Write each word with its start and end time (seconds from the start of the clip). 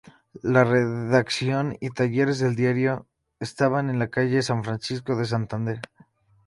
La 0.41 0.63
redacción 0.63 1.77
y 1.79 1.91
talleres 1.91 2.39
del 2.39 2.55
diario 2.55 3.05
estaban 3.39 3.91
en 3.91 3.99
la 3.99 4.07
"calle 4.09 4.41
San 4.41 4.63
Francisco" 4.63 5.15
de 5.15 5.25
Santander. 5.25 5.79